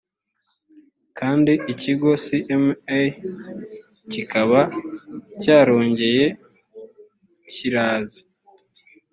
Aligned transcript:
kandi 1.17 1.53
ikigo 1.73 2.09
cma 2.25 2.99
kikaba 4.11 4.59
cyarongeye 5.41 6.25
kiraza 7.51 8.21